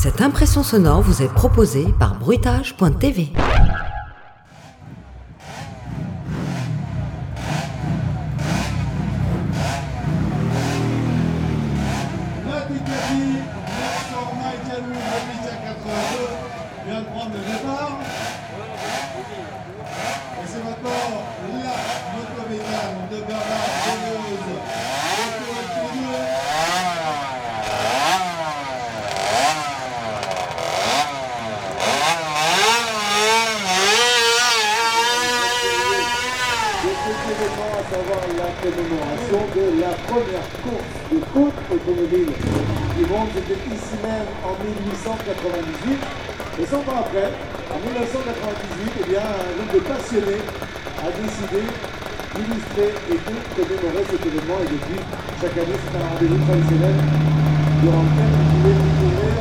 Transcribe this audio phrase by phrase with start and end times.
[0.00, 3.32] Cette impression sonore vous est proposée par bruitage.tv.
[3.32, 3.58] Nati
[12.78, 13.22] Kati,
[13.74, 15.90] Nestor Michael Habitat 82
[16.86, 17.98] vient de prendre le départ.
[20.30, 21.74] Et c'est maintenant la
[22.14, 23.74] motomécane de Bernard
[24.06, 24.62] Deleuze.
[25.18, 26.38] Retour avec tous les deux.
[37.08, 42.32] de cet à savoir la commémoration de la première course de côte automobile
[42.96, 43.28] du monde.
[43.32, 45.96] C'était ici même en 1898.
[46.60, 47.32] Et cent ans après,
[47.72, 50.42] en 1998, eh bien, un groupe de passionnés
[51.00, 51.64] a décidé
[52.36, 54.58] d'illustrer et de commémorer cet événement.
[54.60, 55.00] Et depuis,
[55.40, 56.96] chaque année, c'est un rendez-vous traditionnel
[57.80, 59.32] durant lequel vous pouvez découvrir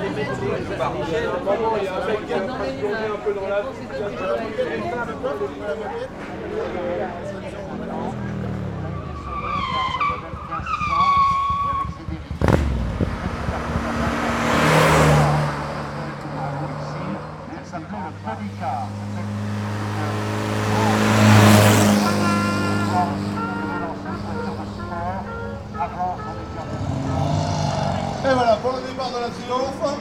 [0.00, 1.90] les multiples sections
[17.64, 18.88] Ça s'appelait le Petit Car.
[25.80, 26.60] Avant, on était
[28.22, 29.98] Et voilà, pour le départ de la triomphe.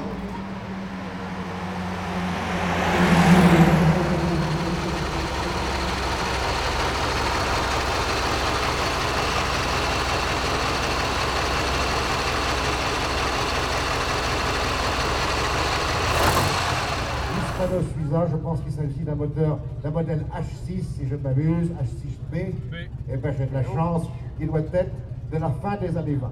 [17.94, 22.54] Suivant, je pense qu'il s'agit d'un moteur, d'un modèle H6, si je ne m'abuse, H6B.
[23.12, 24.04] Et ben j'ai de la chance,
[24.40, 24.92] il doit être
[25.32, 26.32] de la fin des années 20.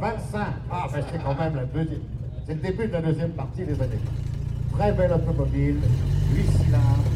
[0.00, 2.00] 25 Ah, ben c'est quand même la deuxième.
[2.46, 3.98] C'est le début de la deuxième partie des années
[4.72, 4.78] 20.
[4.78, 5.76] Très belle automobile,
[6.34, 7.10] 8 cylindres,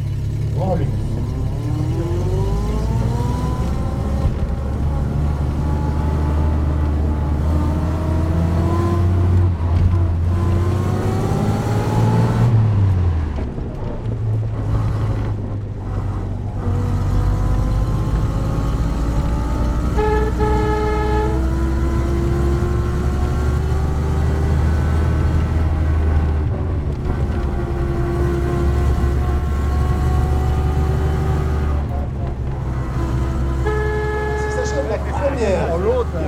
[34.89, 35.69] la première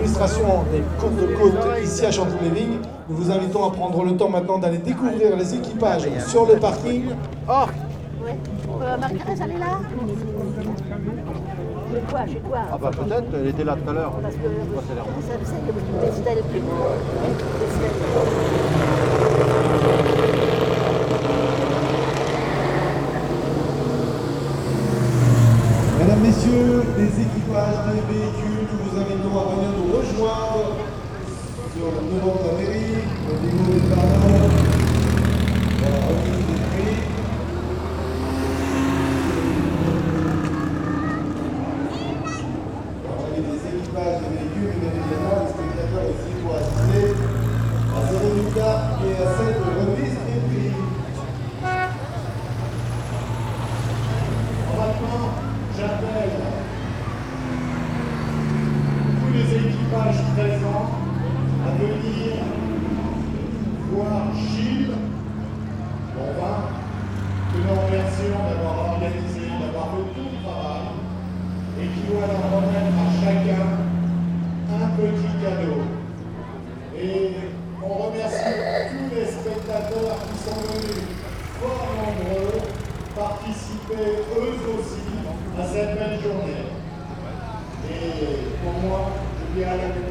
[0.00, 4.28] illustration des courses de côte ici à Chanteloup-les-Vignes, nous vous invitons à prendre le temps
[4.28, 7.06] maintenant d'aller découvrir les équipages sur le parking.
[7.06, 8.34] Ouais.
[8.82, 9.78] Euh, Marie-Thérèse, elle est là
[11.92, 12.58] Chez toi, chez toi.
[12.72, 14.12] Ah bah peut-être, elle était là tout à l'heure.
[14.20, 15.72] Parce que ça, c'est que
[16.06, 17.90] des stèles plus des stèles.
[25.98, 26.24] Mesdames,
[26.96, 30.80] Les équipages des véhicules, nous vous invitons à venir nous rejoindre
[31.76, 34.48] sur le devant de la mairie, au niveau des panneaux,
[35.76, 36.96] dans la remise des prix.
[43.04, 47.12] Alors, a des équipages des véhicules, bien évidemment, les spectateurs ici pour assister
[47.92, 49.95] à ces résultats et à cette remise
[59.96, 60.90] page 13 ans,
[61.64, 62.36] à venir
[63.90, 64.92] voir Gilles
[67.52, 70.86] que nous remercions d'avoir organisé, d'avoir fait tout le travail,
[71.80, 73.66] et qui doit leur remettre à chacun
[74.68, 75.80] un petit cadeau.
[76.98, 77.36] Et
[77.82, 78.54] on remercie
[78.90, 81.04] tous les spectateurs qui sont venus
[81.58, 82.60] fort nombreux
[83.14, 84.04] participer
[84.36, 85.08] eux aussi
[85.58, 86.66] à cette belle journée.
[89.56, 90.06] Diariamente,